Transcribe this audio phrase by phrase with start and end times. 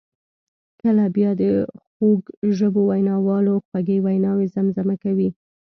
[0.81, 1.41] کله بیا د
[1.91, 2.21] خوږ
[2.57, 5.29] ژبو ویناوالو خوږې ویناوي زمزمه کوي.